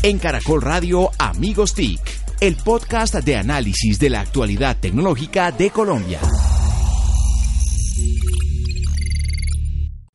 [0.00, 2.00] En Caracol Radio Amigos TIC,
[2.40, 6.20] el podcast de análisis de la actualidad tecnológica de Colombia.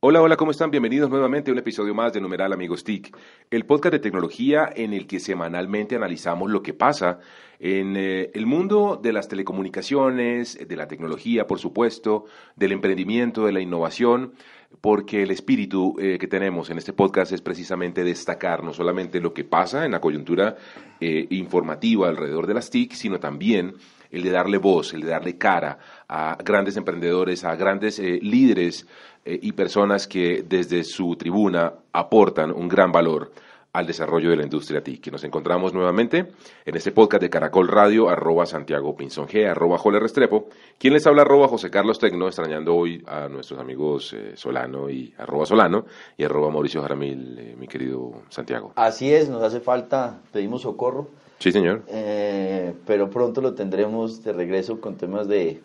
[0.00, 0.70] Hola, hola, ¿cómo están?
[0.70, 3.14] Bienvenidos nuevamente a un episodio más de Numeral Amigos TIC,
[3.50, 7.18] el podcast de tecnología en el que semanalmente analizamos lo que pasa
[7.58, 12.24] en eh, el mundo de las telecomunicaciones, de la tecnología, por supuesto,
[12.56, 14.32] del emprendimiento, de la innovación,
[14.80, 19.32] porque el espíritu eh, que tenemos en este podcast es precisamente destacar no solamente lo
[19.32, 20.56] que pasa en la coyuntura
[21.00, 23.74] eh, informativa alrededor de las TIC, sino también
[24.10, 28.86] el de darle voz, el de darle cara a grandes emprendedores, a grandes eh, líderes
[29.26, 33.32] y personas que desde su tribuna aportan un gran valor
[33.74, 35.10] al desarrollo de la industria TIC.
[35.10, 36.28] Nos encontramos nuevamente
[36.64, 40.46] en este podcast de Caracol Radio, arroba Santiago Pinzón G, arroba Jole Restrepo.
[40.78, 41.22] ¿Quién les habla?
[41.22, 45.86] Arroba José Carlos Tecno, extrañando hoy a nuestros amigos eh, Solano y arroba Solano
[46.16, 48.72] y arroba Mauricio Jaramil, eh, mi querido Santiago.
[48.76, 51.08] Así es, nos hace falta, pedimos socorro.
[51.40, 51.82] Sí, señor.
[51.88, 55.60] Eh, pero pronto lo tendremos de regreso con temas de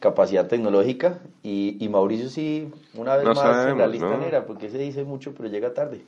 [0.00, 5.02] capacidad tecnológica y, Mauricio sí, una vez más en la lista negra, porque se dice
[5.02, 6.02] mucho, pero llega tarde.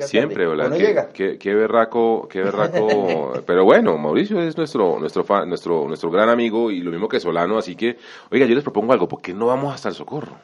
[0.00, 0.70] Siempre, hola.
[1.12, 3.34] Qué, qué, berraco, qué berraco.
[3.46, 7.58] pero bueno, Mauricio es nuestro, nuestro, nuestro, nuestro gran amigo y lo mismo que Solano,
[7.58, 7.96] así que,
[8.30, 10.36] oiga, yo les propongo algo, ¿por qué no vamos hasta el socorro?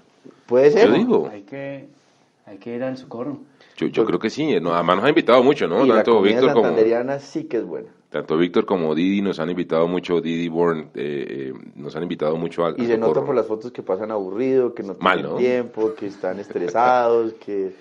[0.47, 0.89] Puede ser.
[0.89, 1.29] Yo digo.
[1.33, 1.87] Hay que,
[2.47, 3.39] hay que ir al socorro.
[3.77, 5.87] Yo, yo creo que sí, además nos ha invitado mucho, ¿no?
[5.87, 7.19] Y Tanto la Víctor como.
[7.21, 7.89] sí que es buena.
[8.11, 12.37] Tanto Víctor como Didi nos han invitado mucho, Didi Born, eh, eh, nos han invitado
[12.37, 12.75] mucho a.
[12.77, 16.41] Y se nota por las fotos que pasan aburrido, que no tienen tiempo, que están
[16.41, 17.73] estresados, que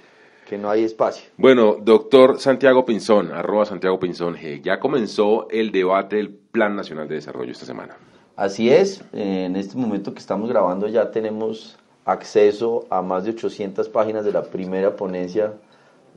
[0.49, 1.29] que no hay espacio.
[1.37, 7.07] Bueno, doctor Santiago Pinzón, arroba Santiago Pinzón G, ya comenzó el debate del Plan Nacional
[7.07, 7.95] de Desarrollo esta semana.
[8.35, 13.89] Así es, en este momento que estamos grabando ya tenemos acceso a más de 800
[13.89, 15.53] páginas de la primera ponencia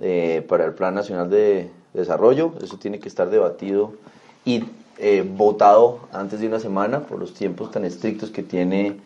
[0.00, 2.54] eh, para el Plan Nacional de Desarrollo.
[2.62, 3.92] Eso tiene que estar debatido
[4.46, 4.64] y
[4.96, 8.96] eh, votado antes de una semana por los tiempos tan estrictos que tiene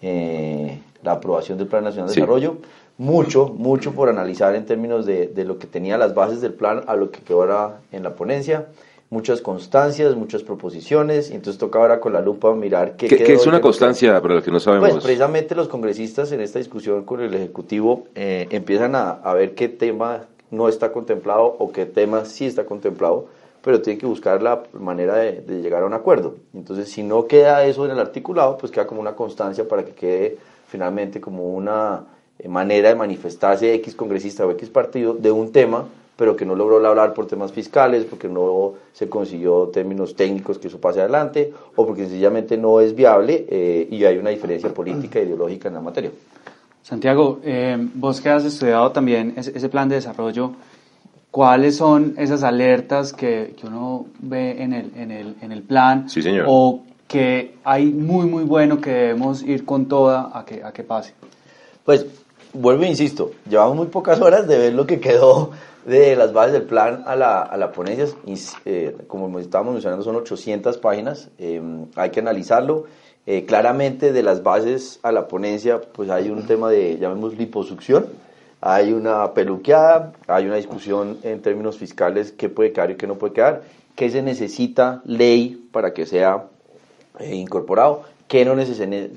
[0.00, 2.58] eh, la aprobación del Plan Nacional de Desarrollo
[2.98, 6.82] mucho, mucho por analizar en términos de, de, lo que tenía las bases del plan
[6.86, 8.66] a lo que quedó ahora en la ponencia.
[9.08, 13.46] Muchas constancias, muchas proposiciones, y entonces toca ahora con la lupa mirar qué, ¿Qué, es
[13.46, 14.90] una constancia para los que no sabemos?
[14.90, 19.54] Pues precisamente los congresistas en esta discusión con el Ejecutivo eh, empiezan a, a, ver
[19.54, 23.26] qué tema no está contemplado o qué tema sí está contemplado,
[23.62, 26.34] pero tienen que buscar la manera de, de llegar a un acuerdo.
[26.52, 29.92] Entonces, si no queda eso en el articulado, pues queda como una constancia para que
[29.92, 32.06] quede finalmente como una
[32.48, 35.86] manera de manifestarse X congresista o X partido de un tema,
[36.16, 40.68] pero que no logró hablar por temas fiscales, porque no se consiguió términos técnicos que
[40.68, 45.18] eso pase adelante, o porque sencillamente no es viable eh, y hay una diferencia política
[45.18, 46.10] e ideológica en la materia.
[46.82, 50.52] Santiago, eh, vos que has estudiado también ese, plan de desarrollo,
[51.30, 56.08] ¿cuáles son esas alertas que, que uno ve en el, en el, en el plan?
[56.08, 56.46] Sí, señor.
[56.48, 60.82] O que hay muy, muy bueno que debemos ir con toda a que, a que
[60.82, 61.12] pase.
[61.84, 62.06] Pues
[62.52, 65.50] vuelvo e insisto, llevamos muy pocas horas de ver lo que quedó
[65.86, 68.06] de las bases del plan a la, a la ponencia.
[68.64, 71.62] Eh, como estábamos mencionando, son 800 páginas, eh,
[71.94, 72.84] hay que analizarlo.
[73.28, 78.06] Eh, claramente de las bases a la ponencia, pues hay un tema de, llamemos, liposucción,
[78.60, 83.16] hay una peluqueada, hay una discusión en términos fiscales, qué puede quedar y qué no
[83.16, 83.62] puede quedar,
[83.96, 86.44] qué se necesita ley para que sea
[87.20, 88.54] incorporado, qué no,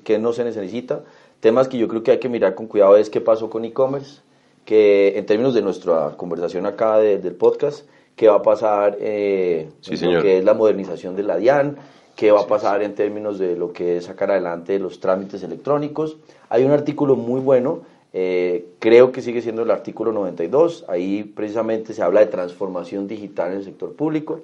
[0.03, 1.01] qué no se necesita.
[1.39, 4.21] Temas que yo creo que hay que mirar con cuidado es qué pasó con e-commerce,
[4.65, 10.13] que en términos de nuestra conversación acá del podcast, qué va a pasar eh, en
[10.13, 11.77] lo que es la modernización de la DIAN,
[12.17, 16.17] qué va a pasar en términos de lo que es sacar adelante los trámites electrónicos.
[16.49, 21.93] Hay un artículo muy bueno, eh, creo que sigue siendo el artículo 92, ahí precisamente
[21.93, 24.41] se habla de transformación digital en el sector público.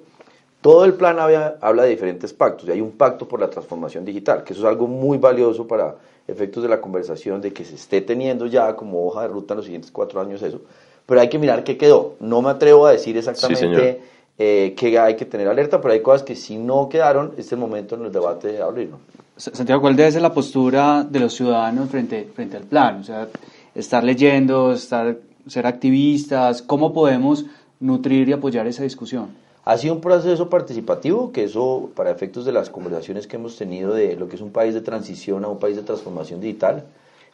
[0.62, 4.42] Todo el plan habla de diferentes pactos y hay un pacto por la transformación digital,
[4.42, 5.94] que eso es algo muy valioso para
[6.28, 9.56] efectos de la conversación, de que se esté teniendo ya como hoja de ruta en
[9.56, 10.60] los siguientes cuatro años eso,
[11.06, 12.14] pero hay que mirar qué quedó.
[12.20, 14.00] No me atrevo a decir exactamente
[14.38, 17.52] eh, qué hay que tener alerta, pero hay cosas que si no quedaron, este es
[17.52, 18.98] el momento en el debate de abrirlo.
[19.36, 23.00] Santiago, ¿cuál debe ser la postura de los ciudadanos frente, frente al plan?
[23.00, 23.28] O sea,
[23.74, 27.44] estar leyendo, estar, ser activistas, ¿cómo podemos
[27.78, 29.45] nutrir y apoyar esa discusión?
[29.66, 33.94] Ha sido un proceso participativo, que eso, para efectos de las conversaciones que hemos tenido
[33.94, 36.84] de lo que es un país de transición a un país de transformación digital,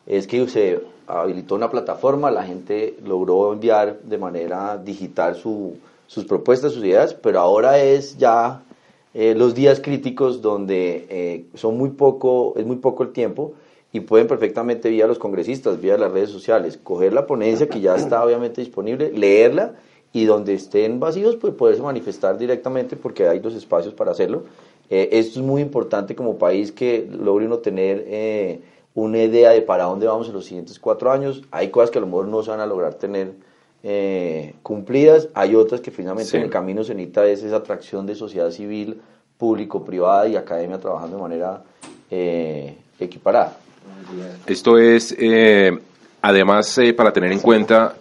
[0.06, 6.73] es que se habilitó una plataforma, la gente logró enviar de manera digital sus propuestas,
[6.73, 8.62] sus ideas, pero ahora es ya
[9.12, 13.52] eh, los días críticos donde eh, son muy poco, es muy poco el tiempo
[13.93, 17.94] y pueden perfectamente vía los congresistas, vía las redes sociales, coger la ponencia que ya
[17.94, 19.75] está obviamente disponible, leerla
[20.12, 24.44] y donde estén vacíos, pues poderse manifestar directamente porque hay los espacios para hacerlo.
[24.90, 28.60] Eh, esto es muy importante como país que logre uno tener eh,
[28.94, 31.42] una idea de para dónde vamos en los siguientes cuatro años.
[31.50, 33.32] Hay cosas que a lo mejor no se van a lograr tener
[33.82, 38.14] eh, cumplidas, hay otras que finalmente en el camino se necesita es esa atracción de
[38.14, 39.00] sociedad civil,
[39.38, 41.62] público, privada y academia trabajando de manera
[43.00, 43.56] equiparada.
[44.46, 45.16] Esto es,
[46.20, 47.96] además, para tener en cuenta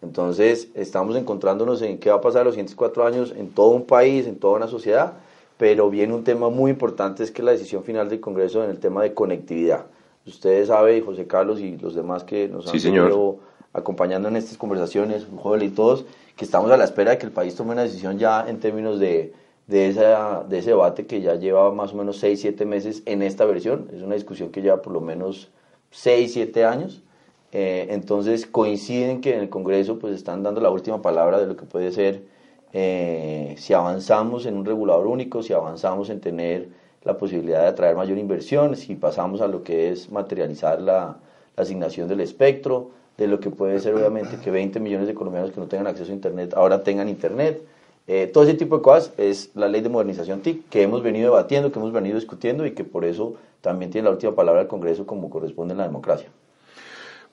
[0.00, 3.84] Entonces, estamos encontrándonos en qué va a pasar los siguientes cuatro años en todo un
[3.84, 5.14] país, en toda una sociedad,
[5.58, 8.78] pero viene un tema muy importante, es que la decisión final del Congreso en el
[8.78, 9.86] tema de conectividad.
[10.24, 13.38] Ustedes saben, José Carlos y los demás que nos han venido
[13.72, 16.04] acompañando en estas conversaciones, joven y todos,
[16.36, 19.00] que estamos a la espera de que el país tome una decisión ya en términos
[19.00, 19.32] de
[19.70, 23.22] de, esa, de ese debate que ya lleva más o menos 6, 7 meses en
[23.22, 23.88] esta versión.
[23.94, 25.50] Es una discusión que lleva por lo menos
[25.92, 27.02] 6, 7 años.
[27.52, 31.56] Eh, entonces coinciden que en el Congreso pues están dando la última palabra de lo
[31.56, 32.22] que puede ser
[32.72, 36.68] eh, si avanzamos en un regulador único, si avanzamos en tener
[37.02, 41.18] la posibilidad de atraer mayor inversión, si pasamos a lo que es materializar la,
[41.56, 45.52] la asignación del espectro, de lo que puede ser obviamente que 20 millones de colombianos
[45.52, 47.62] que no tengan acceso a Internet ahora tengan Internet.
[48.12, 51.30] Eh, todo ese tipo de cosas es la ley de modernización TIC que hemos venido
[51.30, 54.68] debatiendo, que hemos venido discutiendo y que por eso también tiene la última palabra del
[54.68, 56.28] Congreso como corresponde en la democracia.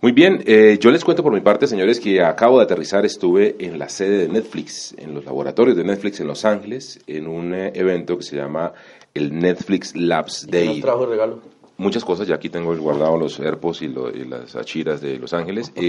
[0.01, 3.55] Muy bien, eh, yo les cuento por mi parte, señores, que acabo de aterrizar, estuve
[3.57, 7.55] en la sede de Netflix, en los laboratorios de Netflix en Los Ángeles, en un
[7.55, 8.71] eh, evento que se llama
[9.15, 10.75] el Netflix Labs Day.
[10.75, 11.39] ¿Qué trajo regalo?
[11.77, 15.73] Muchas cosas, ya aquí tengo guardado los AirPods y, y las achiras de Los Ángeles.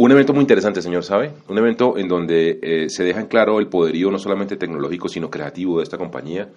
[0.00, 1.32] Un evento muy interesante, señor, ¿sabe?
[1.48, 5.28] Un evento en donde eh, se deja en claro el poderío no solamente tecnológico, sino
[5.28, 6.50] creativo de esta compañía,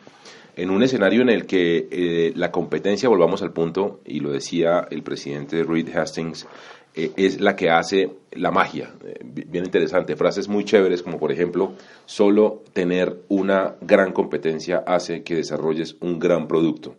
[0.56, 4.86] en un escenario en el que eh, la competencia, volvamos al punto, y lo decía
[4.92, 6.48] el presidente Reed Hastings,
[6.94, 8.94] eh, es la que hace la magia.
[9.24, 11.74] bien interesante, frases muy chéveres como por ejemplo,
[12.06, 16.96] solo tener una gran competencia hace que desarrolles un gran producto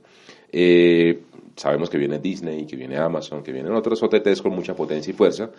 [1.57, 5.15] sabemos que viene Disney, que viene Amazon, que vienen otros OTTs con mucha potencia y
[5.15, 5.51] fuerza,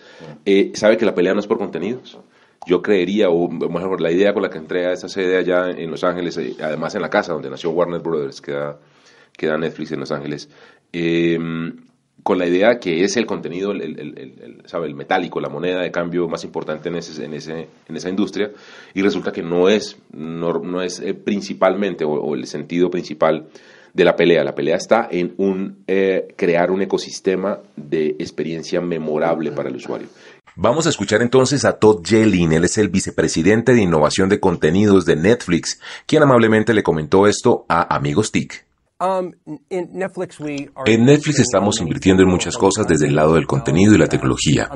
[0.45, 2.17] eh, sabe que la pelea no es por contenidos.
[2.65, 5.91] Yo creería, o mejor, la idea con la que entré a esa sede allá en
[5.91, 9.99] Los Ángeles, eh, además en la casa donde nació Warner Brothers, que da, Netflix en
[9.99, 10.49] Los Ángeles,
[10.93, 11.75] em,
[12.21, 14.87] con la idea que es el contenido, el, el, ¿sabe?
[14.87, 18.49] el metálico, la moneda de cambio más importante en, ese, en, ese, en esa industria,
[18.93, 23.49] y resulta que no es, no, es eh, principalmente, o el sentido principal
[23.93, 24.43] de la pelea.
[24.43, 30.07] La pelea está en un, eh, crear un ecosistema de experiencia memorable para el usuario.
[30.55, 35.03] Vamos a escuchar entonces a Todd Yelin, él es el vicepresidente de innovación de contenidos
[35.05, 38.63] de Netflix, quien amablemente le comentó esto a Amigos TIC.
[39.03, 39.33] Um,
[39.69, 44.69] en Netflix estamos invirtiendo en muchas cosas desde el lado del contenido y la tecnología.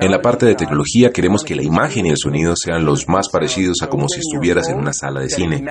[0.00, 3.28] En la parte de tecnología queremos que la imagen y el sonido sean los más
[3.28, 5.64] parecidos a como si estuvieras en una sala de cine.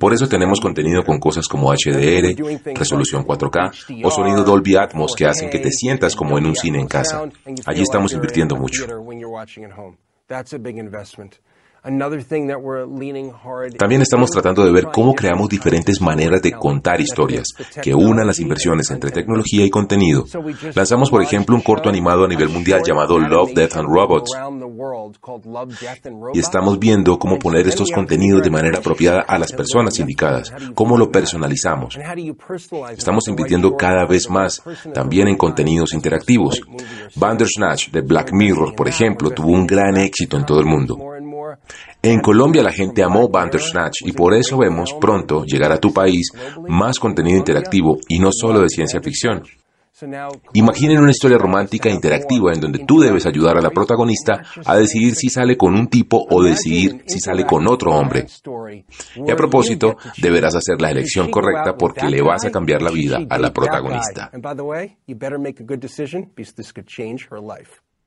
[0.00, 2.34] Por eso tenemos contenido con cosas como HDR,
[2.74, 6.80] resolución 4K o sonido Dolby Atmos que hacen que te sientas como en un cine
[6.80, 7.22] en casa.
[7.66, 8.86] Allí estamos invirtiendo mucho.
[13.76, 17.48] También estamos tratando de ver cómo creamos diferentes maneras de contar historias
[17.82, 20.24] que unan las inversiones entre tecnología y contenido.
[20.74, 24.30] Lanzamos, por ejemplo, un corto animado a nivel mundial llamado Love, Death and Robots.
[26.34, 30.96] Y estamos viendo cómo poner estos contenidos de manera apropiada a las personas indicadas, cómo
[30.96, 31.98] lo personalizamos.
[32.96, 34.62] Estamos invirtiendo cada vez más
[34.94, 36.60] también en contenidos interactivos.
[37.16, 40.96] Bandersnatch de Black Mirror, por ejemplo, tuvo un gran éxito en todo el mundo.
[42.02, 46.30] En Colombia la gente amó Bandersnatch y por eso vemos pronto llegar a tu país
[46.68, 49.42] más contenido interactivo y no solo de ciencia ficción.
[50.54, 54.76] Imaginen una historia romántica e interactiva en donde tú debes ayudar a la protagonista a
[54.76, 58.26] decidir si sale con un tipo o decidir si sale con otro hombre.
[59.14, 63.20] Y a propósito, deberás hacer la elección correcta porque le vas a cambiar la vida
[63.28, 64.30] a la protagonista.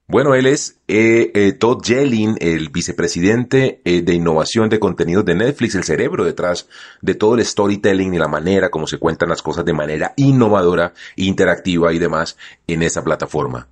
[0.08, 5.34] Bueno, él es eh, eh, Todd Yellin, el vicepresidente eh, de innovación de contenidos de
[5.34, 6.68] Netflix, el cerebro detrás
[7.02, 10.94] de todo el storytelling y la manera como se cuentan las cosas de manera innovadora,
[11.16, 13.68] interactiva y demás en esa plataforma.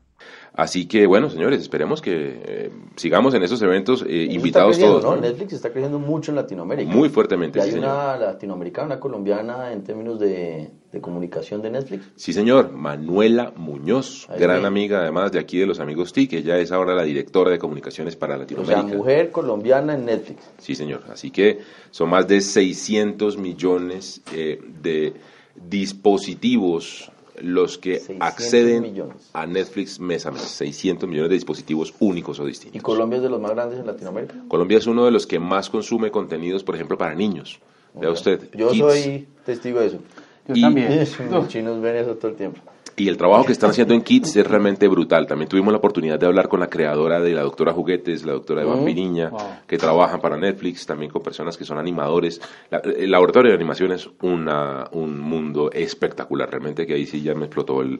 [0.56, 5.04] Así que bueno, señores, esperemos que eh, sigamos en esos eventos eh, invitados todos.
[5.04, 5.16] ¿no?
[5.16, 6.92] Netflix está creciendo mucho en Latinoamérica.
[6.92, 7.60] Muy fuertemente.
[7.60, 10.70] hay una latinoamericana, una colombiana en términos de,
[11.02, 12.06] comunicación de Netflix.
[12.16, 12.72] Sí, señor.
[12.72, 16.34] Manuela Muñoz, gran amiga además de aquí de los amigos TIC.
[16.34, 18.86] Ella es ahora la directora de comunicaciones para Latinoamérica.
[18.86, 20.52] O sea, mujer colombiana en Netflix.
[20.60, 21.02] Sí, señor.
[21.12, 25.14] Así que son más de 600 millones eh, de
[25.56, 27.12] dispositivos
[27.44, 32.80] los que acceden a Netflix mes a mes, 600 millones de dispositivos únicos o distintos.
[32.80, 34.36] ¿Y Colombia es de los más grandes en Latinoamérica?
[34.48, 37.60] Colombia es uno de los que más consume contenidos, por ejemplo, para niños.
[37.94, 38.50] Vea usted.
[38.54, 40.00] Yo soy testigo de eso.
[40.48, 41.06] Yo también.
[41.32, 42.62] Los chinos ven eso todo el tiempo.
[42.96, 45.26] Y el trabajo que están haciendo en Kids es realmente brutal.
[45.26, 48.62] También tuvimos la oportunidad de hablar con la creadora de la doctora Juguetes, la doctora
[48.62, 49.32] Eva Piriña,
[49.66, 52.40] que trabajan para Netflix, también con personas que son animadores.
[52.70, 57.46] el laboratorio de animación es una, un mundo espectacular, realmente que ahí sí ya me
[57.46, 58.00] explotó el,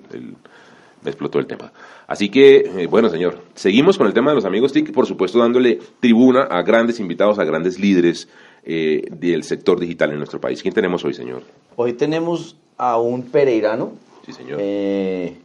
[1.04, 1.72] me explotó el tema.
[2.06, 5.40] Así que, eh, bueno, señor, seguimos con el tema de los amigos TIC, por supuesto
[5.40, 8.28] dándole tribuna a grandes invitados, a grandes líderes
[8.64, 10.62] eh, del sector digital en nuestro país.
[10.62, 11.42] ¿Quién tenemos hoy, señor?
[11.76, 13.94] Hoy tenemos a un pereirano
[14.26, 14.60] Sí, señor.
[14.62, 15.38] Eh,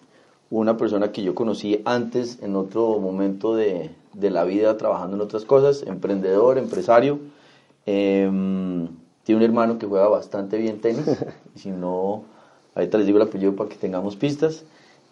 [0.50, 5.22] una persona que yo conocí antes en otro momento de, de, la vida trabajando en
[5.22, 7.18] otras cosas, emprendedor, empresario.
[7.86, 8.88] Em,
[9.24, 11.04] tiene un hermano que juega bastante bien tenis.
[11.56, 12.24] y si no,
[12.74, 14.64] ahorita les digo el apellido para que tengamos pistas.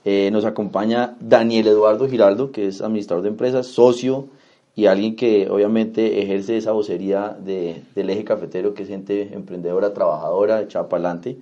[0.04, 4.28] Eh, nos acompaña Daniel Eduardo Giraldo, que es administrador de empresas, socio
[4.76, 9.94] y alguien que obviamente ejerce esa vocería de, del eje cafetero, que es gente emprendedora,
[9.94, 11.38] trabajadora, echada para adelante.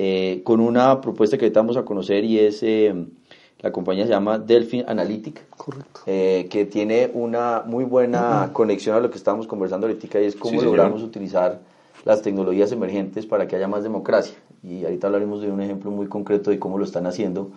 [0.00, 2.94] Eh, con una propuesta que ahorita vamos a conocer y es, eh,
[3.58, 5.44] la compañía se llama Delphin Analytic,
[6.06, 10.36] eh, que tiene una muy buena conexión a lo que estábamos conversando ahorita y es
[10.36, 11.58] cómo logramos utilizar
[12.04, 14.36] las tecnologías emergentes para que haya más democracia.
[14.62, 17.50] Y ahorita hablaremos de un ejemplo muy concreto de cómo lo están haciendo,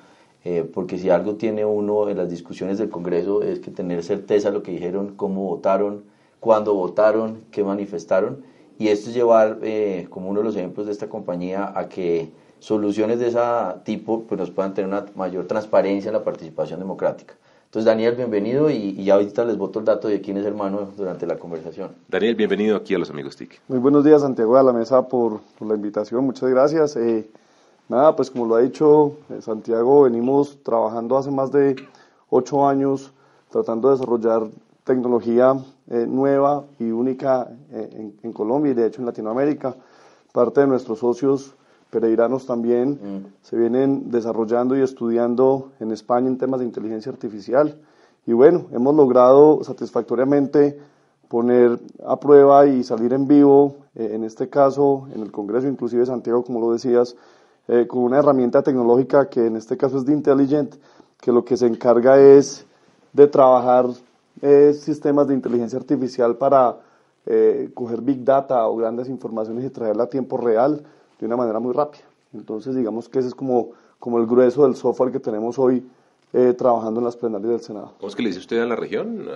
[0.74, 4.56] porque si algo tiene uno en las discusiones del Congreso es que tener certeza de
[4.56, 6.06] lo que dijeron, cómo votaron,
[6.40, 8.50] cuándo votaron, qué manifestaron
[8.82, 12.32] y esto es llevar, eh, como uno de los ejemplos de esta compañía, a que
[12.58, 13.40] soluciones de ese
[13.84, 17.36] tipo pues, nos puedan tener una mayor transparencia en la participación democrática.
[17.66, 21.28] Entonces, Daniel, bienvenido y, ya ahorita les voto el dato de quién es hermano durante
[21.28, 21.92] la conversación.
[22.08, 23.62] Daniel, bienvenido aquí a Los Amigos TIC.
[23.68, 26.26] Muy buenos días, Santiago, a la mesa por, por la invitación.
[26.26, 26.96] Muchas gracias.
[26.96, 27.30] Eh,
[27.88, 31.76] nada, pues como lo ha dicho eh, Santiago, venimos trabajando hace más de
[32.32, 33.14] ocho años
[33.52, 34.48] tratando de desarrollar
[34.86, 35.54] tecnología
[35.94, 39.76] eh, nueva y única eh, en, Colombia y de hecho en Latinoamérica.
[40.32, 41.54] Parte de nuestros socios
[41.90, 43.26] pereiranos también mm.
[43.42, 47.78] se vienen desarrollando y estudiando en España en temas de inteligencia artificial.
[48.26, 50.80] Y bueno, hemos logrado satisfactoriamente
[51.28, 56.06] poner a prueba y salir en vivo, eh, en este caso en el Congreso, inclusive
[56.06, 57.18] Santiago, como lo decías,
[57.88, 60.76] con una herramienta tecnológica que en este caso es de Intelligent,
[61.20, 62.66] que lo que se encarga es
[63.14, 63.88] de trabajar
[64.74, 66.78] sistemas de inteligencia artificial para
[67.26, 70.84] eh, coger big data o grandes informaciones y traerla a tiempo real
[71.20, 72.04] de una manera muy rápida.
[72.34, 75.86] Entonces, digamos que ese es como, como el grueso del software que tenemos hoy
[76.34, 77.94] eh, trabajando en las plenarias del Senado.
[77.98, 79.28] ¿Cómo es que le dice usted a la región?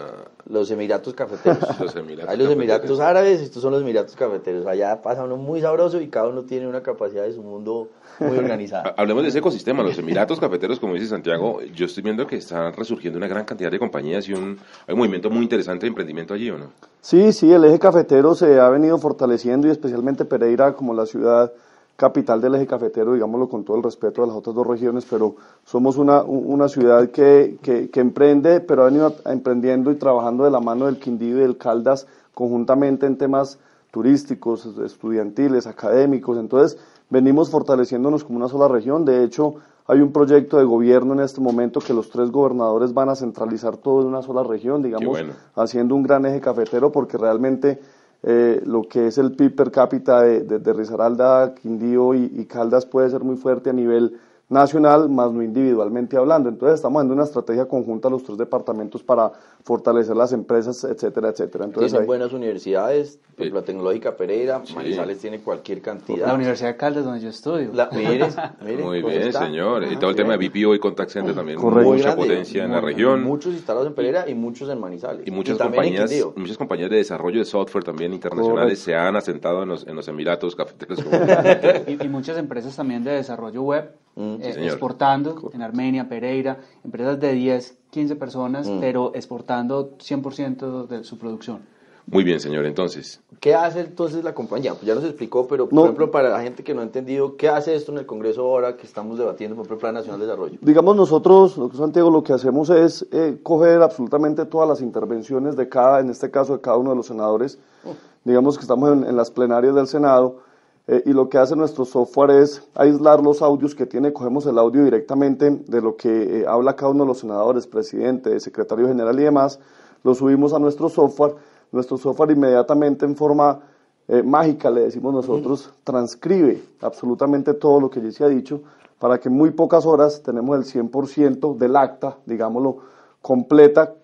[0.47, 1.79] Los Emiratos Cafeteros.
[1.79, 4.65] los Emiratos Hay los Emiratos Árabes, estos son los Emiratos Cafeteros.
[4.65, 8.37] Allá pasa uno muy sabroso y cada uno tiene una capacidad de su mundo muy
[8.37, 8.93] organizada.
[8.97, 12.71] Hablemos de ese ecosistema, los Emiratos Cafeteros, como dice Santiago, yo estoy viendo que están
[12.73, 16.33] resurgiendo una gran cantidad de compañías y un, hay un movimiento muy interesante de emprendimiento
[16.33, 16.71] allí, ¿o no?
[17.01, 21.51] Sí, sí, el eje cafetero se ha venido fortaleciendo y especialmente Pereira como la ciudad
[21.95, 25.35] capital del eje cafetero, digámoslo con todo el respeto de las otras dos regiones, pero
[25.63, 30.51] somos una, una ciudad que, que, que, emprende, pero ha venido emprendiendo y trabajando de
[30.51, 33.59] la mano del Quindío y del Caldas conjuntamente en temas
[33.91, 36.37] turísticos, estudiantiles, académicos.
[36.37, 36.77] Entonces,
[37.09, 39.05] venimos fortaleciéndonos como una sola región.
[39.05, 39.55] De hecho,
[39.87, 43.77] hay un proyecto de gobierno en este momento que los tres gobernadores van a centralizar
[43.77, 45.17] todo en una sola región, digamos,
[45.55, 47.79] haciendo un gran eje cafetero, porque realmente
[48.27, 53.07] eh, lo que es el PIB per cápita de, de, Risaralda, Quindío y, Caldas puede
[53.11, 56.49] ser muy fuerte a nivel nacional, más no individualmente hablando.
[56.49, 59.31] Entonces estamos haciendo una estrategia conjunta los tres departamentos para
[59.63, 61.65] fortalecer las empresas, etcétera, etcétera.
[61.65, 66.27] Entonces, Tienen buenas universidades, la Tecnológica Pereira, Manizales tiene cualquier cantidad.
[66.27, 67.71] La Universidad de Caldas, donde yo estudio.
[68.83, 69.91] Muy bien, señor.
[69.91, 71.91] Y todo el tema de BPO y Contact Center también, Correcto.
[71.91, 73.23] mucha potencia en la región.
[73.23, 75.27] Muchos instalados en Pereira y muchos en Manizales.
[75.27, 79.69] Y muchas, compañías, muchas compañías de desarrollo de software también internacionales se han asentado en
[79.69, 80.99] los, en los Emiratos cafeteros.
[81.87, 87.19] y, y muchas empresas también de desarrollo web Mm, eh, exportando en Armenia, Pereira, empresas
[87.19, 88.79] de 10, 15 personas, mm.
[88.79, 91.59] pero exportando 100% de su producción.
[92.07, 93.19] Muy bien, señor, entonces.
[93.39, 94.73] ¿Qué hace entonces la compañía?
[94.73, 97.49] Pues ya nos explicó, pero por ejemplo, para la gente que no ha entendido, ¿qué
[97.49, 100.57] hace esto en el Congreso ahora que estamos debatiendo por el Plan Nacional de Desarrollo?
[100.61, 105.99] Digamos, nosotros, Santiago, lo que hacemos es eh, coger absolutamente todas las intervenciones de cada,
[105.99, 107.57] en este caso, de cada uno de los senadores.
[107.83, 107.89] Mm.
[108.29, 110.44] Digamos que estamos en, en las plenarias del Senado
[110.87, 114.59] eh, y lo que hace nuestro software es aislar los audios que tiene, cogemos el
[114.59, 119.19] audio directamente de lo que eh, habla cada uno de los senadores, presidente, secretario general
[119.19, 119.59] y demás,
[120.03, 121.35] lo subimos a nuestro software,
[121.71, 123.61] nuestro software inmediatamente en forma
[124.07, 128.61] eh, mágica, le decimos nosotros, transcribe absolutamente todo lo que ya se ha dicho,
[128.99, 132.77] para que en muy pocas horas tenemos el 100% del acta, digámoslo,
[133.23, 133.95] completa,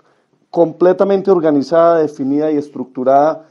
[0.49, 3.45] completamente organizada, definida y estructurada,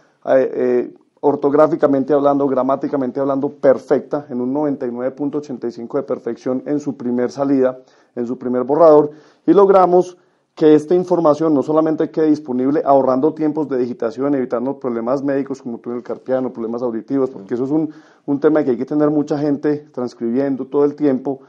[1.21, 7.79] ortográficamente hablando, gramáticamente hablando, perfecta, en un 99.85 de perfección en su primer salida,
[8.17, 9.11] en su primer borrador,
[9.47, 10.17] y logramos
[10.55, 15.79] que esta información no solamente quede disponible ahorrando tiempos de digitación, evitando problemas médicos como
[15.79, 17.91] túnel carpiano, problemas auditivos, porque eso es un,
[18.27, 21.41] un tema que hay que tener mucha gente transcribiendo todo el tiempo.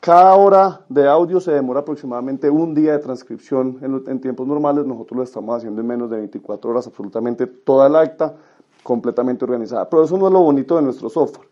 [0.00, 4.86] Cada hora de audio se demora aproximadamente un día de transcripción en, en tiempos normales,
[4.86, 8.36] nosotros lo estamos haciendo en menos de 24 horas, absolutamente toda el acta
[8.88, 9.86] completamente organizada.
[9.90, 11.46] Pero eso no es lo bonito de nuestro software.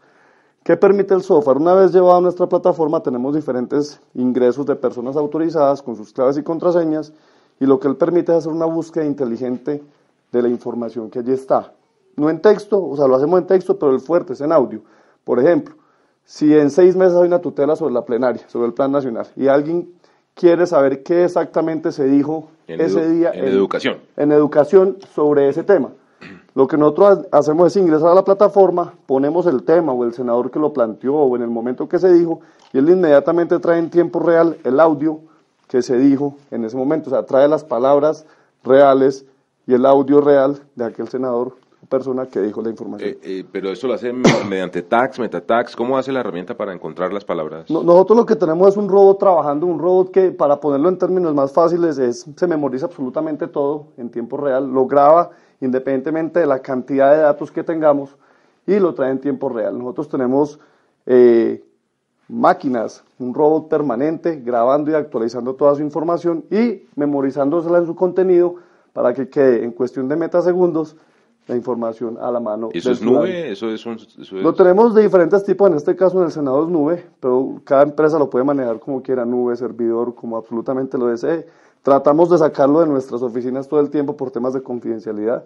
[0.64, 1.59] ¿Qué permite el software?
[1.59, 6.38] Una vez llevado a nuestra plataforma tenemos diferentes ingresos de personas autorizadas con sus claves
[6.38, 7.12] y contraseñas
[7.61, 9.83] y lo que él permite es hacer una búsqueda inteligente
[10.33, 11.75] de la información que allí está.
[12.16, 14.81] No en texto, o sea, lo hacemos en texto, pero el fuerte es en audio.
[15.23, 15.75] Por ejemplo,
[16.25, 19.49] si en seis meses hay una tutela sobre la plenaria, sobre el plan nacional, y
[19.49, 19.90] alguien
[20.35, 23.99] quiere saber qué exactamente se dijo ese día en educación.
[24.16, 25.90] En educación sobre ese tema
[26.55, 30.50] lo que nosotros hacemos es ingresar a la plataforma, ponemos el tema o el senador
[30.50, 32.40] que lo planteó o en el momento que se dijo
[32.72, 35.20] y él inmediatamente trae en tiempo real el audio
[35.68, 38.24] que se dijo en ese momento, o sea, trae las palabras
[38.64, 39.26] reales
[39.66, 43.11] y el audio real de aquel senador o persona que dijo la información.
[43.11, 44.12] Eh, eh, pero eso lo hace
[44.48, 47.68] mediante tags, metatags, ¿cómo hace la herramienta para encontrar las palabras?
[47.68, 51.35] nosotros lo que tenemos es un robot trabajando, un robot que para ponerlo en términos
[51.35, 56.61] más fáciles es, se memoriza absolutamente todo en tiempo real, lo graba independientemente de la
[56.61, 58.16] cantidad de datos que tengamos,
[58.66, 59.79] y lo trae en tiempo real.
[59.79, 60.59] Nosotros tenemos
[61.07, 61.62] eh,
[62.29, 68.57] máquinas, un robot permanente grabando y actualizando toda su información y memorizándosela en su contenido
[68.92, 70.97] para que quede en cuestión de metasegundos
[71.47, 72.71] la información a la mano.
[72.73, 73.53] ¿Eso es nube?
[73.53, 73.87] ¿Eso es,
[74.33, 77.85] Lo tenemos de diferentes tipos, en este caso en el Senado es nube, pero cada
[77.85, 81.47] empresa lo puede manejar como quiera, nube, servidor, como absolutamente lo desee.
[81.87, 85.44] Tratamos de sacarlo de nuestras oficinas todo el tiempo por temas de confidencialidad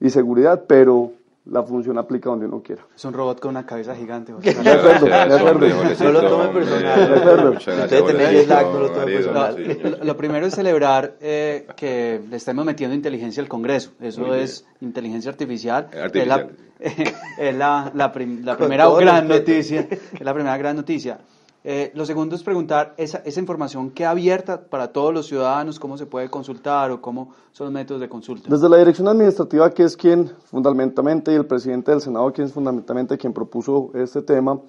[0.00, 1.12] y seguridad, pero
[1.44, 2.86] la función aplica donde uno quiera.
[2.96, 4.32] Es un robot con una cabeza gigante.
[4.40, 5.66] De acuerdo, de acuerdo.
[6.00, 7.50] No lo tome personal.
[7.58, 9.98] Usted tiene no lo tome personal.
[10.04, 13.90] Lo primero es celebrar eh, que le estemos metiendo inteligencia al Congreso.
[14.00, 15.90] Eso es inteligencia artificial.
[16.02, 16.48] artificial.
[16.78, 18.10] Es la, la,
[18.42, 19.86] la primera gran noticia.
[19.90, 21.18] Es la primera gran noticia.
[21.66, 25.96] Eh, lo segundo es preguntar esa, esa información que abierta para todos los ciudadanos, cómo
[25.96, 28.50] se puede consultar o cómo son los métodos de consulta.
[28.50, 32.52] Desde la dirección administrativa, que es quien fundamentalmente, y el presidente del Senado, quien es
[32.52, 34.60] fundamentalmente quien propuso este tema,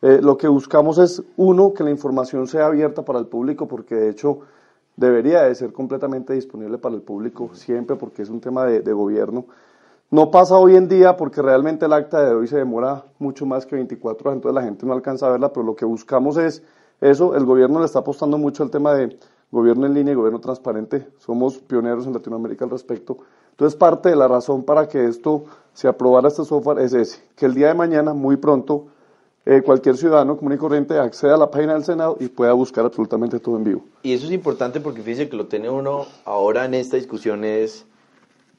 [0.00, 3.94] eh, lo que buscamos es, uno, que la información sea abierta para el público, porque
[3.94, 4.40] de hecho
[4.96, 8.92] debería de ser completamente disponible para el público siempre, porque es un tema de, de
[8.94, 9.44] gobierno.
[10.10, 13.66] No pasa hoy en día porque realmente el acta de hoy se demora mucho más
[13.66, 16.62] que 24 horas, entonces la gente no alcanza a verla, pero lo que buscamos es
[17.02, 19.18] eso, el gobierno le está apostando mucho al tema de
[19.50, 23.18] gobierno en línea y gobierno transparente, somos pioneros en Latinoamérica al respecto.
[23.50, 25.44] Entonces parte de la razón para que esto
[25.74, 28.86] se aprobara este software es ese, que el día de mañana, muy pronto,
[29.44, 32.86] eh, cualquier ciudadano común y corriente acceda a la página del Senado y pueda buscar
[32.86, 33.82] absolutamente todo en vivo.
[34.02, 37.84] Y eso es importante porque fíjese que lo tiene uno ahora en esta discusión es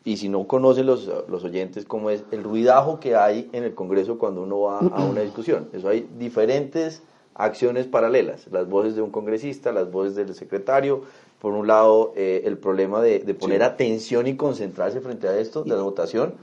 [0.09, 3.75] y si no conocen los, los oyentes cómo es el ruidajo que hay en el
[3.75, 5.69] Congreso cuando uno va a una discusión.
[5.71, 7.03] Eso hay diferentes
[7.35, 11.03] acciones paralelas, las voces de un congresista, las voces del secretario,
[11.37, 15.63] por un lado eh, el problema de, de poner atención y concentrarse frente a esto,
[15.63, 16.33] de la votación,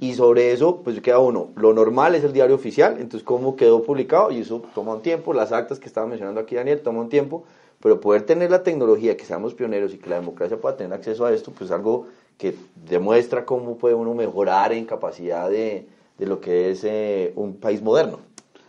[0.00, 3.82] y sobre eso, pues queda uno, lo normal es el diario oficial, entonces cómo quedó
[3.84, 7.08] publicado, y eso toma un tiempo, las actas que estaba mencionando aquí Daniel, toma un
[7.08, 7.44] tiempo,
[7.80, 11.24] pero poder tener la tecnología, que seamos pioneros y que la democracia pueda tener acceso
[11.24, 12.06] a esto, pues algo
[12.38, 12.54] que
[12.88, 15.86] demuestra cómo puede uno mejorar en capacidad de,
[16.18, 18.18] de lo que es eh, un país moderno.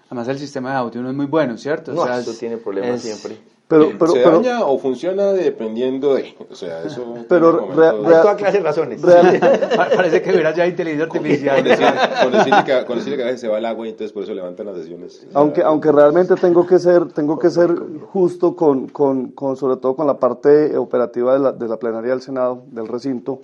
[0.07, 1.93] Además el sistema de audio no es muy bueno, ¿cierto?
[1.93, 3.37] No, eso tiene problemas siempre.
[3.67, 6.35] Pero, pero, ¿Se daña o funciona dependiendo de...?
[6.51, 7.15] O sea, eso...
[7.27, 7.71] Pero...
[7.73, 9.01] Real, real, toda clase de razones.
[9.95, 11.63] Parece que hubiera ya inteligencia artificial.
[12.21, 14.21] Con decirle, que, con decirle que a veces se va el agua y entonces por
[14.21, 15.25] eso levantan las sesiones.
[15.33, 17.75] Aunque, aunque realmente tengo que ser, tengo que ser
[18.13, 22.11] justo con, con, con, sobre todo con la parte operativa de la, de la plenaria
[22.11, 23.41] del Senado, del recinto,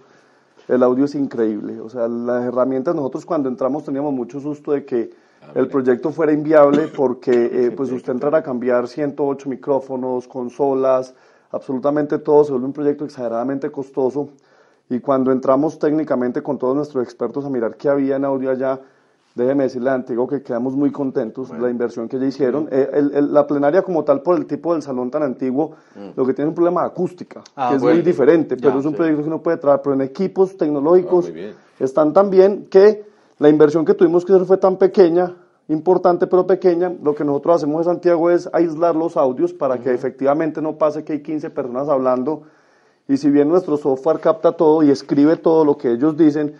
[0.71, 1.79] el audio es increíble.
[1.79, 5.12] O sea, las herramientas, nosotros cuando entramos teníamos mucho susto de que
[5.43, 11.15] Ah, el proyecto fuera inviable porque eh, pues usted entrar a cambiar 108 micrófonos, consolas,
[11.49, 14.29] absolutamente todo se vuelve un proyecto exageradamente costoso.
[14.88, 18.79] Y cuando entramos técnicamente con todos nuestros expertos a mirar qué había en audio allá,
[19.36, 22.67] déjeme decirle a Antiguo que quedamos muy contentos de la inversión que ya hicieron.
[22.72, 26.10] Eh, la plenaria como tal, por el tipo del salón tan antiguo, mm.
[26.15, 28.86] lo que tiene es un problema de acústica, ah, que es muy diferente, pero es
[28.86, 33.06] un proyecto que uno puede trabajar, pero en equipos tecnológicos ah, están tan bien que
[33.39, 35.36] la inversión que tuvimos que hacer fue tan pequeña,
[35.67, 36.94] importante pero pequeña.
[37.02, 41.04] Lo que nosotros hacemos en Santiago es aislar los audios para que efectivamente no pase
[41.04, 42.44] que hay 15 personas hablando.
[43.08, 46.56] Y si bien nuestro software capta todo y escribe todo lo que ellos dicen,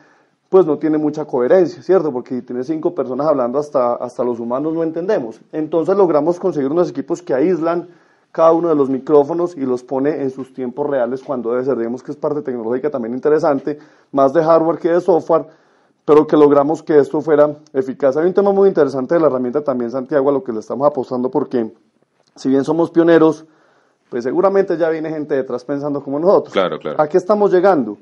[0.52, 2.12] pues no tiene mucha coherencia, ¿cierto?
[2.12, 5.40] Porque si tiene cinco personas hablando hasta, hasta los humanos no entendemos.
[5.54, 7.88] Entonces logramos conseguir unos equipos que aíslan
[8.34, 11.78] cada uno de los micrófonos y los pone en sus tiempos reales cuando debe ser.
[11.78, 13.80] Digamos que es parte tecnológica también interesante,
[14.12, 15.46] más de hardware que de software
[16.04, 18.18] pero que logramos que esto fuera eficaz.
[18.18, 20.86] Hay un tema muy interesante de la herramienta también, Santiago, a lo que le estamos
[20.86, 21.72] apostando, porque
[22.36, 23.46] si bien somos pioneros,
[24.10, 26.52] pues seguramente ya viene gente detrás pensando como nosotros.
[26.52, 27.02] Claro, claro.
[27.02, 27.98] ¿A qué estamos llegando?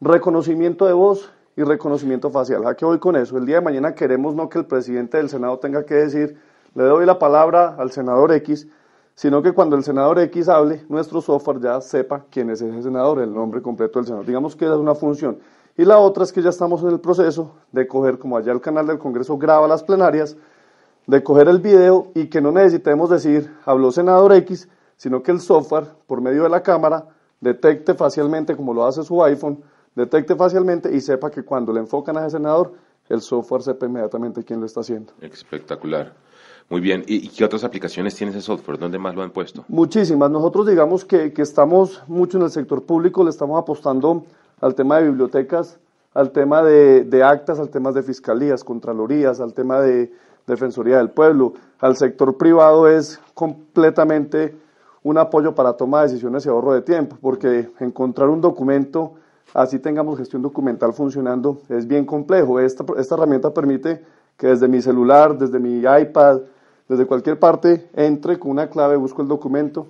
[0.00, 2.66] Reconocimiento de voz y reconocimiento facial.
[2.66, 3.36] ¿A qué voy con eso?
[3.36, 6.38] El día de mañana queremos no que el presidente del Senado tenga que decir,
[6.74, 8.66] le doy la palabra al senador X,
[9.14, 13.20] sino que cuando el senador X hable, nuestro software ya sepa quién es ese senador,
[13.20, 14.26] el nombre completo del senador.
[14.26, 15.38] Digamos que es una función.
[15.76, 18.60] Y la otra es que ya estamos en el proceso de coger, como allá el
[18.60, 20.36] canal del Congreso graba las plenarias,
[21.06, 25.40] de coger el video y que no necesitemos decir, habló senador X, sino que el
[25.40, 27.06] software, por medio de la cámara,
[27.40, 29.62] detecte facialmente, como lo hace su iPhone,
[29.94, 32.72] detecte facialmente y sepa que cuando le enfocan a ese senador,
[33.08, 35.12] el software sepa inmediatamente quién lo está haciendo.
[35.20, 36.12] Espectacular.
[36.68, 37.02] Muy bien.
[37.06, 38.78] ¿Y, qué otras aplicaciones tiene ese software?
[38.78, 39.64] ¿Dónde más lo han puesto?
[39.66, 40.30] Muchísimas.
[40.30, 44.24] Nosotros digamos que, que estamos mucho en el sector público, le estamos apostando
[44.60, 45.78] al tema de bibliotecas,
[46.14, 50.12] al tema de, actas, al tema de fiscalías, contralorías, al tema de
[50.46, 51.54] defensoría del pueblo.
[51.78, 54.54] Al sector privado es completamente
[55.02, 59.14] un apoyo para toma de decisiones y ahorro de tiempo, porque encontrar un documento,
[59.54, 62.60] así tengamos gestión documental funcionando, es bien complejo.
[62.60, 64.04] Esta, esta herramienta permite
[64.36, 66.40] que desde mi celular, desde mi iPad,
[66.88, 69.86] desde cualquier parte, entre con una clave, busco el documento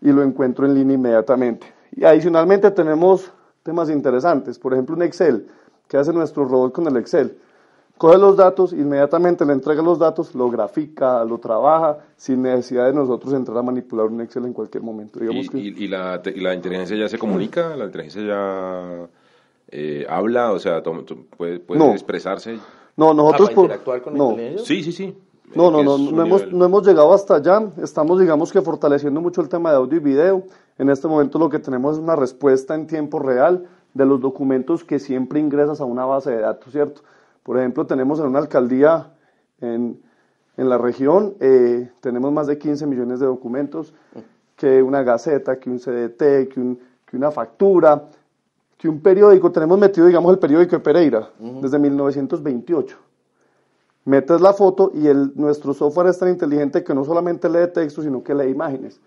[0.00, 1.66] y lo encuentro en línea inmediatamente.
[1.94, 3.30] Y adicionalmente tenemos
[3.62, 4.58] temas interesantes.
[4.58, 5.46] Por ejemplo, un Excel.
[5.88, 7.36] ¿Qué hace nuestro robot con el Excel?
[8.02, 12.92] Coge los datos, inmediatamente le entrega los datos, lo grafica, lo trabaja, sin necesidad de
[12.92, 15.20] nosotros entrar a manipular un Excel en cualquier momento.
[15.20, 17.76] Digamos ¿Y, la, la, inteligencia ya se comunica?
[17.76, 19.08] ¿La inteligencia ya
[19.68, 20.50] eh, habla?
[20.50, 22.58] O sea, puede, puede expresarse.
[22.96, 23.50] No, nosotros...
[23.50, 24.36] ¿Para interactuar con no.
[24.64, 25.16] Sí, sí, sí.
[25.54, 27.62] No, no, no, no hemos, no hemos llegado hasta allá.
[27.80, 30.42] Estamos, digamos que fortaleciendo mucho el tema de audio y video.
[30.76, 34.82] En este momento lo que tenemos es una respuesta en tiempo real de los documentos
[34.82, 37.02] que siempre ingresas a una base de datos, ¿cierto?
[37.42, 39.12] Por ejemplo, tenemos en una alcaldía
[39.60, 40.00] en,
[40.56, 43.94] en la región, eh, tenemos más de 15 millones de documentos,
[44.56, 48.08] que una gaceta, que un CDT, que, un, que una factura,
[48.78, 49.50] que un periódico.
[49.50, 52.96] Tenemos metido, digamos, el periódico de Pereira desde 1928
[54.04, 58.02] metes la foto y el, nuestro software es tan inteligente que no solamente lee texto,
[58.02, 59.00] sino que lee imágenes.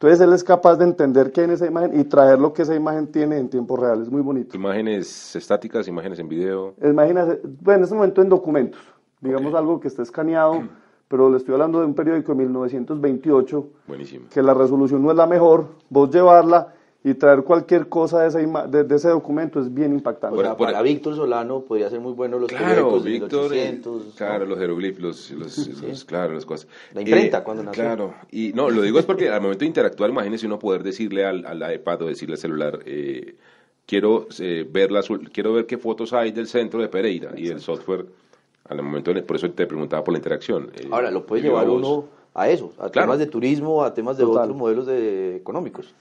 [0.00, 2.62] Entonces él es capaz de entender qué hay en esa imagen y traer lo que
[2.62, 4.00] esa imagen tiene en tiempo real.
[4.00, 4.56] Es muy bonito.
[4.56, 6.74] Imágenes estáticas, imágenes en video.
[6.80, 8.80] Imágenes, bueno, en este momento en documentos.
[9.20, 10.62] Digamos algo que esté escaneado,
[11.08, 13.68] pero le estoy hablando de un periódico de 1928.
[13.88, 14.26] Buenísimo.
[14.32, 15.66] Que la resolución no es la mejor.
[15.90, 16.74] Vos llevarla
[17.10, 20.42] y traer cualquier cosa de ese, de, ese documento es bien impactante.
[20.58, 23.52] para Víctor Solano podría ser muy bueno los claro, Víctor,
[24.16, 26.68] Claro, los jeroglíficos, los, claro, las cosas.
[26.92, 27.82] La imprenta eh, cuando nació.
[27.82, 31.24] Claro, y no, lo digo es porque al momento de interactuar, imagínese uno poder decirle
[31.24, 33.36] al, al iPad o decirle al celular, eh,
[33.86, 37.60] quiero, eh, ver las, quiero ver qué fotos hay del centro de Pereira y el
[37.60, 38.06] software,
[38.68, 40.70] al momento, por eso te preguntaba por la interacción.
[40.90, 44.54] Ahora, lo puede llevar uno a eso, a temas de turismo, a temas de otros
[44.54, 45.94] modelos de, económicos.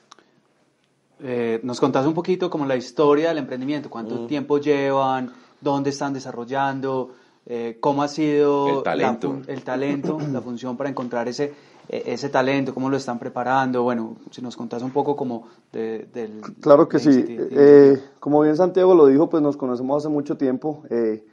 [1.22, 4.28] Eh, nos contás un poquito como la historia del emprendimiento, cuánto mm.
[4.28, 7.12] tiempo llevan, dónde están desarrollando,
[7.46, 11.54] eh, cómo ha sido el talento, la, el talento la función para encontrar ese,
[11.90, 13.84] e, ese talento, cómo lo están preparando.
[13.84, 16.42] Bueno, si nos contás un poco como del...
[16.62, 17.26] Claro que sí.
[17.28, 20.84] Eh, como bien Santiago lo dijo, pues nos conocemos hace mucho tiempo.
[20.90, 21.26] Eh,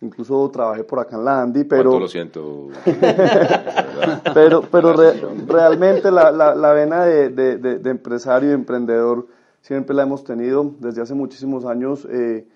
[0.00, 1.98] incluso trabajé por acá en la Andy, pero...
[1.98, 2.68] lo siento.
[4.34, 4.94] pero pero
[5.46, 9.26] realmente la, la, la vena de, de, de, empresario y emprendedor
[9.60, 12.06] siempre la hemos tenido desde hace muchísimos años.
[12.10, 12.46] Eh,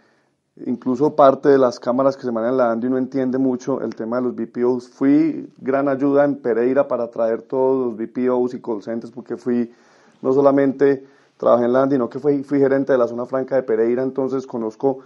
[0.66, 4.16] incluso parte de las cámaras que se manejan la Andy no entiende mucho el tema
[4.16, 4.88] de los BPOs.
[4.88, 9.72] Fui gran ayuda en Pereira para traer todos los BPOs y call centers porque fui
[10.22, 11.04] no solamente
[11.36, 14.02] trabajé en la Andy, sino que fui, fui gerente de la zona franca de Pereira,
[14.02, 14.98] entonces conozco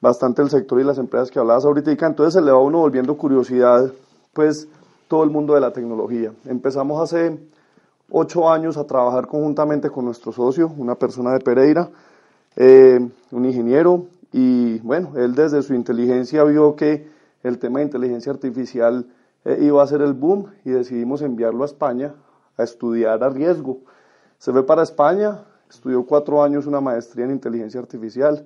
[0.00, 2.78] bastante el sector y las empresas que hablabas ahorita, entonces se le va a uno
[2.78, 3.92] volviendo curiosidad,
[4.32, 4.68] pues
[5.08, 6.32] todo el mundo de la tecnología.
[6.44, 7.38] Empezamos hace
[8.10, 11.88] ocho años a trabajar conjuntamente con nuestro socio, una persona de Pereira,
[12.56, 17.08] eh, un ingeniero, y bueno, él desde su inteligencia vio que
[17.42, 19.06] el tema de inteligencia artificial
[19.44, 22.14] eh, iba a ser el boom y decidimos enviarlo a España
[22.56, 23.78] a estudiar a riesgo.
[24.38, 28.44] Se fue para España, estudió cuatro años una maestría en inteligencia artificial,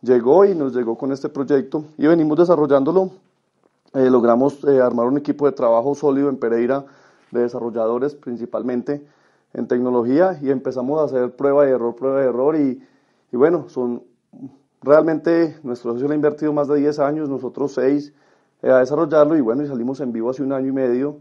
[0.00, 3.10] llegó y nos llegó con este proyecto y venimos desarrollándolo.
[3.94, 6.84] Eh, logramos eh, armar un equipo de trabajo sólido en Pereira
[7.30, 9.06] de desarrolladores principalmente
[9.52, 12.82] en tecnología y empezamos a hacer prueba de error, prueba de error y,
[13.32, 14.02] y bueno, son
[14.82, 18.12] Realmente nuestro socio le ha invertido más de 10 años, nosotros 6
[18.62, 21.20] eh, a desarrollarlo y bueno, y salimos en vivo hace un año y medio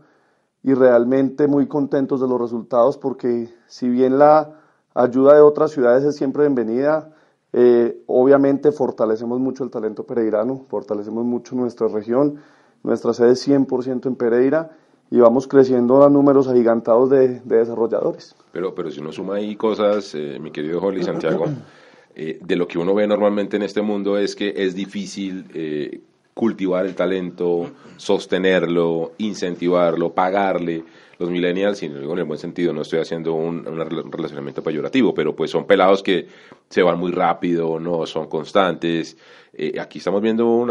[0.64, 4.56] y realmente muy contentos de los resultados porque si bien la
[4.96, 7.14] ayuda de otras ciudades es siempre bienvenida,
[7.54, 12.40] eh, obviamente fortalecemos mucho el talento pereirano, fortalecemos mucho nuestra región,
[12.84, 14.72] nuestra sede es 100% en Pereira
[15.10, 18.36] y vamos creciendo a números agigantados de, desarrolladores.
[18.52, 21.46] Pero, pero si uno suma ahí cosas, eh, mi querido Holly Santiago,
[22.16, 26.02] Eh, de lo que uno ve normalmente en este mundo es que es difícil eh,
[26.34, 30.84] cultivar el talento, sostenerlo, incentivarlo, pagarle.
[31.22, 33.64] Los millennials, y en el buen sentido, no estoy haciendo un,
[34.12, 36.26] relacionamiento peyorativo, pero pues son pelados que
[36.68, 39.16] se van muy rápido, no son constantes.
[39.54, 40.66] Eh, aquí estamos viendo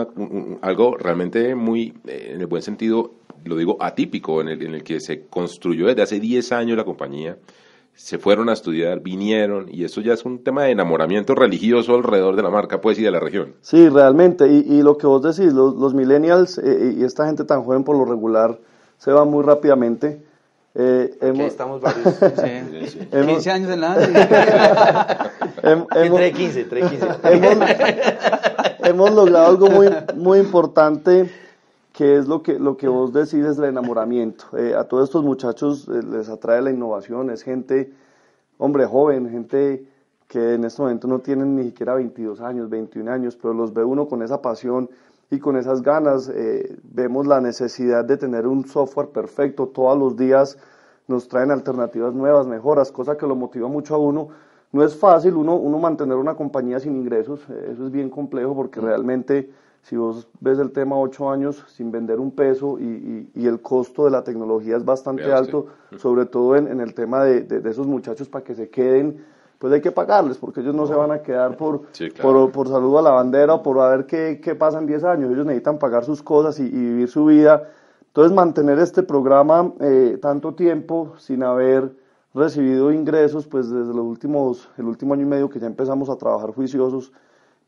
[0.60, 4.98] algo realmente muy, en el buen sentido, lo digo atípico, en el, en el que
[4.98, 7.36] se construyó desde hace 10 años la compañía
[7.94, 12.34] se fueron a estudiar, vinieron, y eso ya es un tema de enamoramiento religioso alrededor
[12.34, 13.54] de la marca, pues, y de la región.
[13.60, 17.84] Sí, realmente, y, lo que vos decís, los, millennials eh, y esta gente tan joven
[17.84, 18.58] por lo regular
[18.96, 20.22] se va muy rápidamente.
[20.74, 21.46] Eh, hemos...
[21.46, 22.14] estamos varios.
[22.14, 22.98] Sí.
[23.10, 23.96] 15 años en la
[25.94, 27.06] entre 15, entre 15.
[27.24, 27.68] hemos,
[28.84, 31.28] hemos logrado algo muy, muy importante
[31.92, 34.44] que es lo que, lo que vos decís es el enamoramiento.
[34.56, 37.92] Eh, a todos estos muchachos eh, les atrae la innovación, es gente,
[38.58, 39.84] hombre joven, gente
[40.28, 43.84] que en este momento no tienen ni siquiera 22 años, 21 años, pero los ve
[43.84, 44.88] uno con esa pasión
[45.30, 46.28] y con esas ganas.
[46.28, 50.58] Eh, vemos la necesidad de tener un software perfecto, todos los días
[51.06, 54.28] nos traen alternativas nuevas, mejoras, cosa que lo motiva mucho a uno.
[54.72, 58.80] No es fácil uno, uno mantener una compañía sin ingresos, eso es bien complejo porque
[58.80, 59.50] realmente
[59.82, 64.04] si vos ves el tema ocho años sin vender un peso y, y, el costo
[64.04, 65.66] de la tecnología es bastante alto,
[65.96, 69.24] sobre todo en, en el tema de, de, esos muchachos para que se queden,
[69.60, 71.82] pues hay que pagarles, porque ellos no se van a quedar por,
[72.20, 75.30] por, por, saludo a la bandera o por ver qué, qué pasa en 10 años,
[75.30, 77.68] ellos necesitan pagar sus cosas y, vivir su vida.
[78.08, 81.92] Entonces mantener este programa eh, tanto tiempo sin haber
[82.34, 86.16] recibido ingresos, pues desde los últimos, el último año y medio que ya empezamos a
[86.16, 87.12] trabajar juiciosos,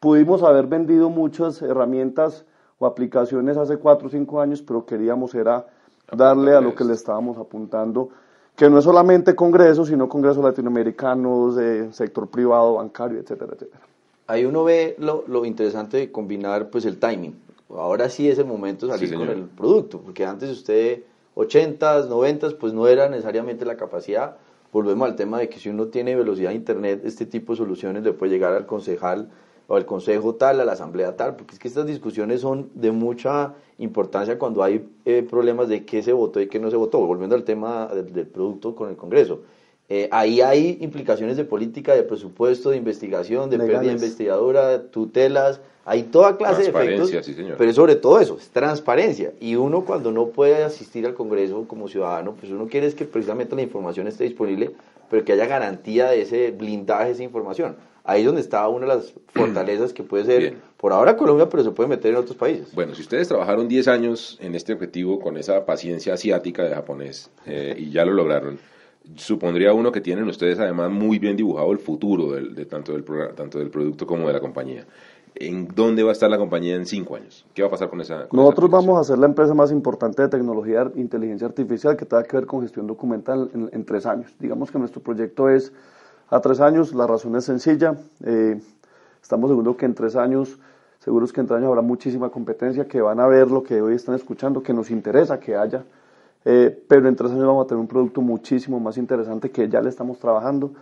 [0.02, 2.44] Pudimos haber vendido muchas herramientas
[2.80, 5.64] o aplicaciones hace cuatro o cinco años, pero queríamos era
[6.10, 8.08] darle a lo que le estábamos apuntando,
[8.56, 11.56] que no es solamente congresos, sino congresos latinoamericanos,
[11.94, 13.80] sector privado, bancario, etcétera, etcétera.
[14.26, 17.34] Ahí uno ve lo, lo interesante de combinar pues el timing.
[17.70, 21.02] Ahora sí es el momento de salir con el producto, porque antes usted
[21.36, 24.36] 80s, 90s, pues no era necesariamente la capacidad.
[24.72, 28.02] Volvemos al tema de que si uno tiene velocidad de internet, este tipo de soluciones
[28.02, 29.30] le puede llegar al concejal
[29.72, 32.92] o el consejo tal, a la asamblea tal, porque es que estas discusiones son de
[32.92, 36.98] mucha importancia cuando hay eh, problemas de qué se votó y qué no se votó,
[36.98, 39.40] volviendo al tema del, producto con el Congreso.
[39.88, 46.02] Eh, ahí hay implicaciones de política, de presupuesto, de investigación, de pérdida investigadora, tutelas, hay
[46.02, 49.32] toda clase de efectos, sí pero sobre todo eso, es transparencia.
[49.40, 53.06] Y uno cuando no puede asistir al Congreso como ciudadano, pues uno quiere es que
[53.06, 54.72] precisamente la información esté disponible,
[55.08, 57.76] pero que haya garantía de ese blindaje de esa información.
[58.04, 61.62] Ahí es donde está una de las fortalezas que puede ser por ahora Colombia, pero
[61.62, 62.74] se puede meter en otros países.
[62.74, 67.30] Bueno, si ustedes trabajaron 10 años en este objetivo con esa paciencia asiática de japonés
[67.46, 68.58] eh, y ya lo lograron,
[69.16, 73.04] supondría uno que tienen ustedes además muy bien dibujado el futuro del, de tanto, del
[73.34, 74.86] tanto del producto como de la compañía.
[75.34, 77.46] ¿En dónde va a estar la compañía en cinco años?
[77.54, 78.28] ¿Qué va a pasar con esa?
[78.32, 82.22] Nosotros vamos a ser la empresa más importante de tecnología de inteligencia artificial que tenga
[82.24, 84.34] que ver con gestión documental en, tres años.
[84.38, 85.72] Digamos que nuestro proyecto es
[86.32, 87.94] a tres años, la razón es sencilla.
[88.24, 88.58] Eh,
[89.22, 90.58] estamos seguros que en tres años,
[90.98, 93.94] seguros que en tres años habrá muchísima competencia, que van a ver lo que hoy
[93.94, 95.84] están escuchando, que nos interesa que haya.
[96.46, 99.82] Eh, pero en tres años vamos a tener un producto muchísimo más interesante que ya
[99.82, 100.72] le estamos trabajando,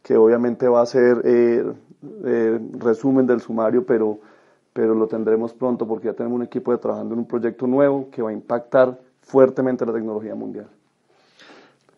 [0.00, 1.64] que obviamente va a ser eh,
[2.24, 4.20] eh, resumen del sumario, pero,
[4.72, 8.08] pero lo tendremos pronto porque ya tenemos un equipo de trabajando en un proyecto nuevo
[8.12, 10.68] que va a impactar fuertemente la tecnología mundial.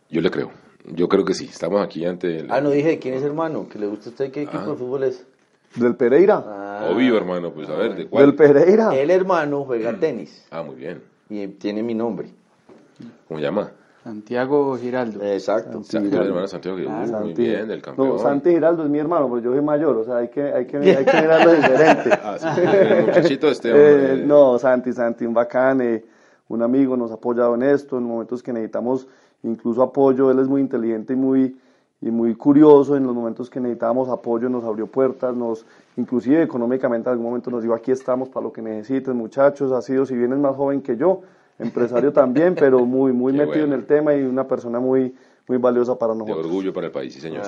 [0.09, 0.62] Yo le creo.
[0.85, 1.45] Yo creo que sí.
[1.45, 2.51] Estamos aquí ante el...
[2.51, 4.77] Ah, no dije quién es hermano, que le gusta a usted qué equipo de ah.
[4.77, 5.25] fútbol es.
[5.77, 6.45] Del Pereira.
[6.47, 6.91] Ah.
[6.93, 8.27] Obvio, hermano, pues a ver, ¿de cuál?
[8.27, 8.95] Del Pereira.
[8.95, 10.47] El hermano juega tenis.
[10.51, 11.03] Ah, muy bien.
[11.31, 12.29] Y tiene mi nombre.
[13.27, 13.73] ¿Cómo se llama?
[14.05, 15.23] Santiago Giraldo.
[15.23, 15.73] Exacto.
[15.85, 16.29] Santiago, Giraldo.
[16.29, 17.21] hermano Santiago Giraldo.
[17.21, 18.09] muy bien, del campeón.
[18.09, 20.67] No, Santi Giraldo es mi hermano, pero yo soy mayor, o sea, hay que, hay
[20.67, 22.11] que, hay que mirarlo diferente.
[22.13, 24.15] ah, sí, el muchachito este hombre.
[24.15, 26.05] Eh, no, Santi, Santi, un bacán, eh,
[26.49, 29.07] un amigo, nos ha apoyado en esto, en momentos que necesitamos
[29.43, 31.57] incluso apoyo, él es muy inteligente y muy,
[32.01, 35.65] y muy curioso, en los momentos que necesitábamos apoyo nos abrió puertas, nos,
[35.97, 39.83] inclusive económicamente en algún momento nos dijo, aquí estamos para lo que necesiten, muchachos, ha
[39.83, 41.23] sido, si bien es más joven que yo,
[41.59, 45.15] empresario también, pero muy, muy metido en el tema y una persona muy,
[45.49, 46.39] muy valiosa para nosotros.
[46.39, 47.45] De orgullo para el país, sí señor.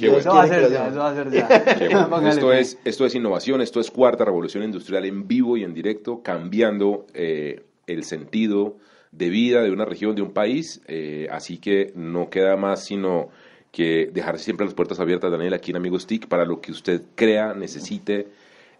[0.00, 1.46] Eso va a ser ya, eso va a ser ya.
[2.28, 6.22] Esto es, esto es innovación, esto es cuarta revolución industrial en vivo y en directo,
[6.22, 8.76] cambiando eh, el sentido
[9.12, 13.28] de vida de una región, de un país, eh, así que no queda más sino
[13.70, 17.02] que dejar siempre las puertas abiertas, Daniel, aquí en Amigos TIC, para lo que usted
[17.14, 18.28] crea, necesite,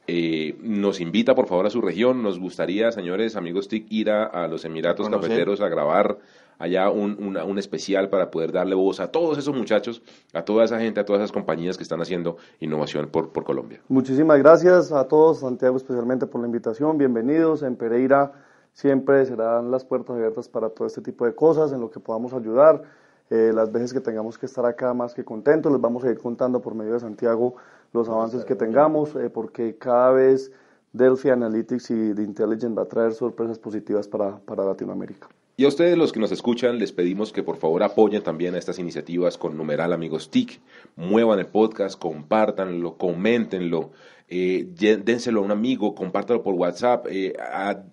[0.06, 2.22] eh, nos invita por favor a su región.
[2.22, 6.18] Nos gustaría, señores amigos TIC, ir a, los Emiratos Cafeteros a grabar
[6.58, 10.78] allá un, un, especial para poder darle voz a todos esos muchachos, a toda esa
[10.78, 13.80] gente, a todas esas compañías que están haciendo innovación por, por Colombia.
[13.88, 16.98] Muchísimas gracias a todos, Santiago especialmente por la invitación.
[16.98, 17.62] Bienvenidos.
[17.62, 18.32] En Pereira
[18.72, 22.32] siempre serán las puertas abiertas para todo este tipo de cosas, en lo que podamos
[22.32, 22.82] ayudar.
[23.30, 26.18] Eh, las veces que tengamos que estar acá más que contentos, les vamos a ir
[26.18, 27.56] contando por medio de Santiago
[27.92, 30.52] los avances que tengamos, eh, porque cada vez
[30.92, 35.28] Delphi Analytics y The Intelligent va a traer sorpresas positivas para, para Latinoamérica.
[35.56, 38.58] Y a ustedes los que nos escuchan, les pedimos que por favor apoyen también a
[38.58, 40.60] estas iniciativas con numeral amigos TIC,
[40.96, 43.90] muevan el podcast, compártanlo, coméntenlo,
[44.34, 44.66] eh,
[45.04, 47.34] dénselo a un amigo, compártalo por WhatsApp, eh,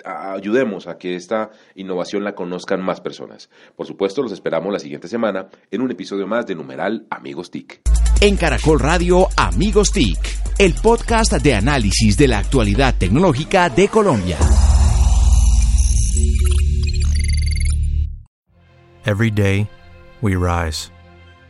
[0.06, 3.50] ayudemos a que esta innovación la conozcan más personas.
[3.76, 7.82] Por supuesto, los esperamos la siguiente semana en un episodio más de numeral amigos TIC.
[8.22, 10.18] En Caracol Radio Amigos TIC,
[10.60, 14.38] el podcast de análisis de la actualidad tecnológica de Colombia.
[19.06, 19.68] Every day,
[20.22, 20.90] we rise,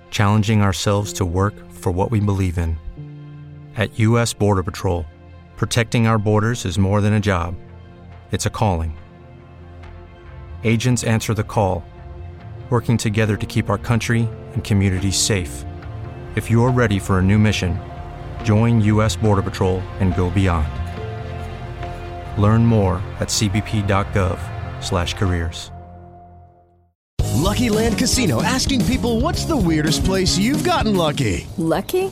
[0.09, 2.88] challenging ourselves to work for what we believe in.
[3.79, 4.33] At U.S.
[4.33, 5.05] Border Patrol,
[5.55, 7.55] protecting our borders is more than a job,
[8.29, 8.97] it's a calling.
[10.65, 11.85] Agents answer the call,
[12.69, 15.63] working together to keep our country and communities safe.
[16.35, 17.79] If you're ready for a new mission,
[18.43, 19.15] join U.S.
[19.15, 20.67] Border Patrol and go beyond.
[22.37, 25.71] Learn more at cbp.gov/careers.
[27.39, 31.47] Lucky Land Casino asking people what's the weirdest place you've gotten lucky?
[31.57, 32.11] Lucky?